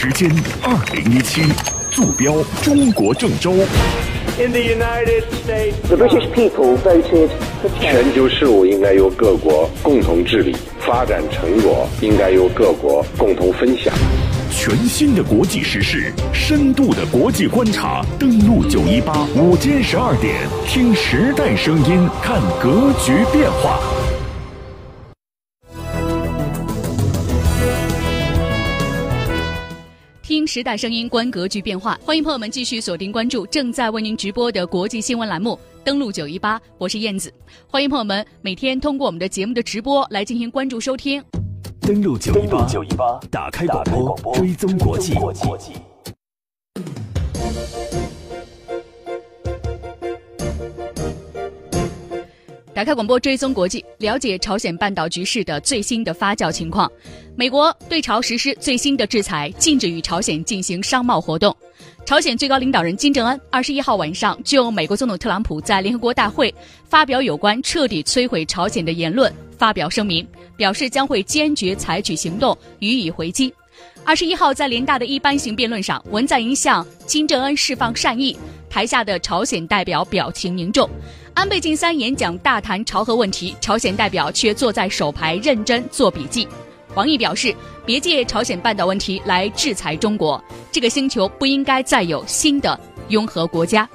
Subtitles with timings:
[0.00, 0.30] 时间
[0.62, 1.42] 二零一七，
[1.90, 3.50] 坐标中国郑州。
[4.38, 7.30] In the United States, The British people voted
[7.60, 8.04] for change.
[8.04, 13.92] 全球事务应该由各国共同治理，发展成果应该由各国共同分享。
[14.52, 20.32] 全新的国际时事，深度的国际观察，登录九一八，午间十二点，
[20.68, 23.80] 听时代声音，看格局变化。
[30.48, 32.00] 时代声音，观格局变化。
[32.02, 35.60] 欢迎朋友们继续锁定关注正在为您直播的国际新闻栏目。
[35.84, 37.30] 登录九一八，我是燕子。
[37.66, 41.22] 欢迎朋友们每天通过我们的节目的直播来进行关注收听。
[41.82, 43.84] 登录九一八，九一八，打开广
[44.22, 45.12] 播，追踪国际。
[52.78, 56.88] 打开广播，追踪国际，了解朝鲜半岛局势的最新的发酵情况。
[57.34, 61.52] 美国对朝实施最新的制裁，禁止与朝鲜进行商贸活动。
[62.06, 66.54] 朝鲜最高领导人金正恩二十一号晚上就美国总统特朗普在联合国大会
[66.88, 70.24] 发表有关彻底摧毁朝鲜的言论发表声明，
[70.56, 73.52] 表示将会坚决采取行动予以回击。
[74.08, 78.34] 二十一号在联大的一般性辩论上，文在寅向金正恩释放善意，
[78.70, 80.88] 台下的朝鲜代表表情凝重。
[81.34, 86.48] 安倍晋三演讲大谈朝核问题，朝鲜代表却坐在首排认真做笔记。
[86.94, 90.42] 王毅表示，别借朝鲜半岛问题来制裁中国，
[90.72, 93.86] 这个星球不应该再有新的拥核国家。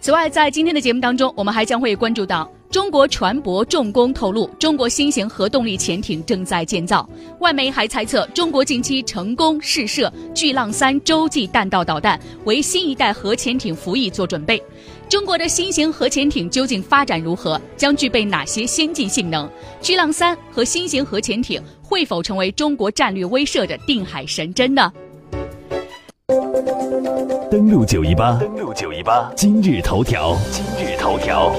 [0.00, 7.08] 此外，在今天的节目当中，我们还将会关注到中国船舶重工透露，中国新型核动力潜艇正在建造。
[7.38, 14.60] 外媒还猜测，中国近期成功试射巨浪三洲际弹道导弹，为新一代核潜艇服役做准备。
[15.08, 17.60] 中国的新型核潜艇究竟发展如何？
[17.76, 19.48] 将具备哪些先进性能？
[19.80, 24.92] 巨浪三和新型核潜艇会否成为中国战略威慑的定海神针呢？
[27.48, 31.54] 登录九一八，登录九一八，今日头条，今日头条。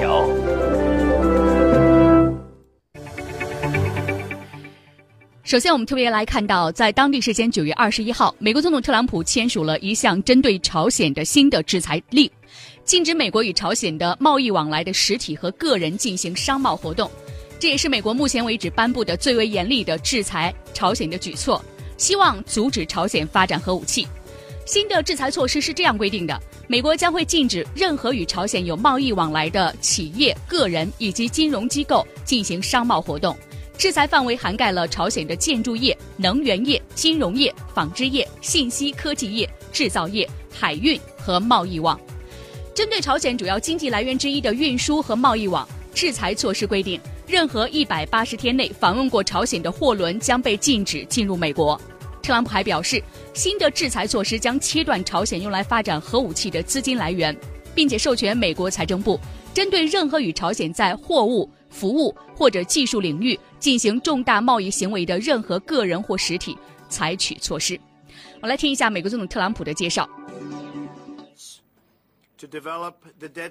[5.46, 12.28] 首先，我们特别来看到，在当地时间九月二十一号，美国总统特朗普签署了一项针对朝鲜的新的制裁令，
[12.82, 17.08] 禁止美国与朝鲜的贸易往来的实体和个人进行商贸活动。
[17.60, 21.64] 这也是美国目前为止颁布的最为严厉的制裁朝鲜的举措，
[21.96, 24.04] 希望阻止朝鲜发展核武器。
[24.66, 26.36] 新的制裁措施是这样规定的：
[26.66, 33.36] 美国将会禁止任何与朝鲜有贸易往来的企业、个人以及金融机构进行商贸活动。
[33.78, 41.98] 制裁范围涵盖了朝鲜的建筑业、能源业、金融业、纺织业、信息科技业、制造业、海运和贸易网。
[42.74, 51.78] 针对朝鲜主要经济来源之一的运输和贸易网，制裁措施规定，任何一百八十天内访问过朝鲜的货轮将被禁止进入美国。
[52.22, 53.02] 特朗普还表示，
[53.34, 57.36] 新的制裁措施将切断朝鲜用来发展核武器的资金来源，
[57.74, 59.20] 并且授权美国财政部
[59.54, 66.56] 针对任何与朝鲜在货物、服务或者技术领域进行重大贸易行为的任何个人或实体
[66.88, 67.78] 采取措施。
[68.40, 70.08] 我来听一下美国总统特朗普的介绍。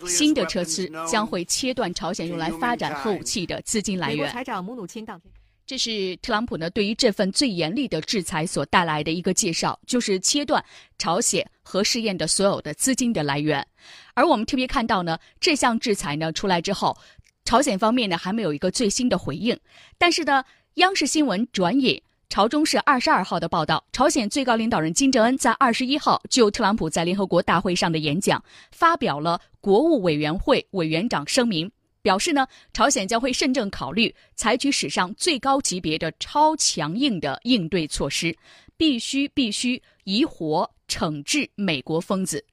[0.08, 4.32] 新的车次将会切断朝鲜用来发展核武器的资金来源。
[4.32, 5.32] 财长姆努钦当天。
[5.66, 10.64] 这是特朗普呢对于这份最严厉的制裁所带来的一个介绍，就是切断
[11.00, 13.66] 朝鲜核试验的所有的资金的来源。
[14.14, 16.96] 而我们特别看到呢，这项制裁呢出来之后，
[17.46, 19.58] 朝鲜方面呢还没有一个最新的回应。
[19.98, 20.44] 但是呢，
[20.76, 31.72] 央视新闻转引朝中社二十二号的报道，朝鲜最高领导人金正恩在二十一号就特朗普在联合国大会上的演讲发表了国务委员会委员长声明。
[32.02, 38.38] 表示呢，朝鲜将会慎重考虑采取史上最高级别的超强硬的应对措施，
[38.78, 42.44] 必须必须以火惩治美国疯子。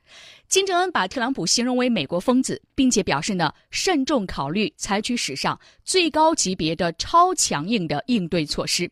[0.49, 8.91] 金正恩把特朗普形容为美国疯子，并且表示呢，慎重考虑采取史上最高级别的超强硬的应对措施。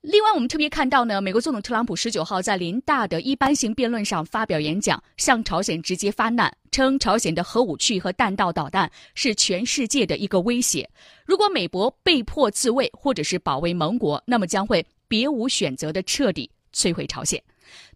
[0.00, 10.88] 另外，我们特别看到呢，美国总统特朗普十九号在林大的一般性辩论上发表演讲，向朝鲜直接发难，称朝鲜的核武器和弹道导弹是全世界的一个威胁。
[11.26, 17.38] 如果美国被迫自卫或者是保卫盟国，那么将会别无选择的彻底摧毁朝鲜。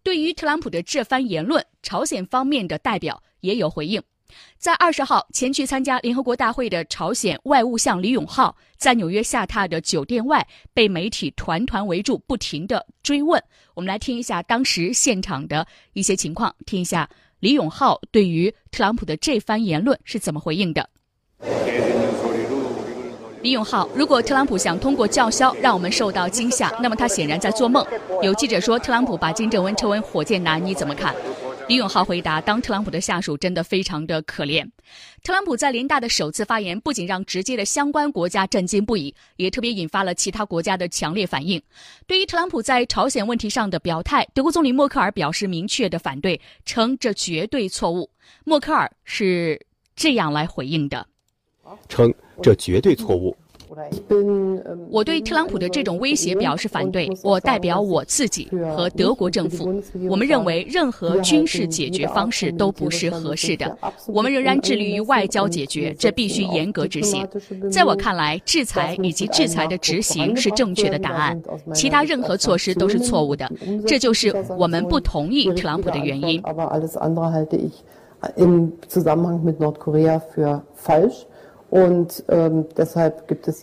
[0.03, 4.03] 对于特朗普的这番言论，朝鲜方面的代表也有回应。
[4.59, 13.41] 在二十号前去参加联合国大会的朝鲜外务相李永浩，在纽约下榻的酒店外被媒体团团围住，不停的追问。
[13.75, 20.91] 我们来听一下当时现场的一些情况，听一下李永浩对于特朗普的这番言论是怎么回应的。
[23.44, 27.87] 李永浩，如果特朗普想通过叫嚣让我们受到惊吓，那么他显然在做梦。
[28.23, 31.14] 有记者说，特朗普把金正恩称为火箭男，你怎么看？
[31.69, 34.67] 李永浩回答：“当特朗普的下属真的非常的可怜。
[35.23, 41.61] 特朗普在联大的首次发言，不仅让直接的相关国家震惊不已，也特别引发了其他国家的强烈反应。
[42.06, 48.08] 对于特朗普在朝鲜问题上的表态，德国总理默克尔表示明确的反对，称这绝对错误。
[48.44, 49.61] 默克尔是
[49.94, 51.06] 这样来回应的：
[51.88, 52.12] 称
[52.43, 53.35] 这绝对错误。”
[54.88, 57.11] 我对特朗普的这种威胁表示反对。
[57.25, 63.76] 我代表我自己和德国政府，我们认为任何军事解决方式都不是合适的。
[64.06, 67.26] 我们仍然致力于外交解决，这必须严格执行。
[67.69, 71.43] 在我看来，制裁以及制裁的执行是正确的答案，
[71.75, 73.50] 其他任何措施都是错误的。
[73.88, 76.41] 这就是我们不同意特朗普的原因。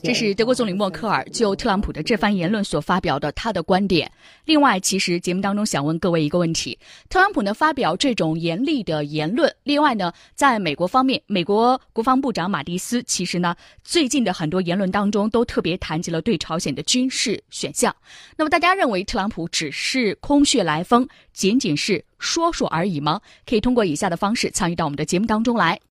[0.04, 4.12] 这是德国总理默克尔就特朗普的这番言论所发表的他的观点。
[4.44, 6.78] 另外，其实节目当中想问各位一个问题：
[7.08, 17.96] 特朗普呢发表这种严厉的言论，另外呢，在美国方面，美国国防部长马蒂斯其实呢最近的很多言论当中都特别谈及了对朝鲜的军事选项。
[18.36, 23.22] 那么大家认为特朗普只是空穴来风，仅仅是说说而已吗？
[23.48, 25.80] 可以通过以下的方式参与到我们的节目当中来。